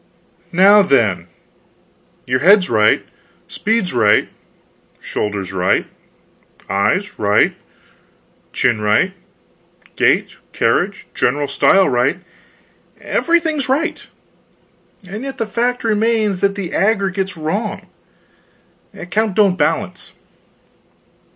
Now, 0.51 0.81
then 0.81 1.27
your 2.25 2.39
head's 2.39 2.71
right, 2.71 3.05
speed's 3.47 3.93
right, 3.93 4.29
shoulders 4.99 5.51
right, 5.53 5.85
eyes 6.67 7.19
right, 7.19 7.53
chin 8.51 8.81
right, 8.81 9.13
gait, 9.95 10.37
carriage, 10.53 11.05
general 11.13 11.47
style 11.47 11.87
right 11.87 12.17
everything's 12.99 13.69
right! 13.69 14.07
And 15.07 15.21
yet 15.21 15.37
the 15.37 15.45
fact 15.45 15.83
remains, 15.83 16.41
the 16.41 16.73
aggregate's 16.73 17.37
wrong. 17.37 17.85
The 18.93 19.01
account 19.01 19.35
don't 19.35 19.55
balance. 19.55 20.13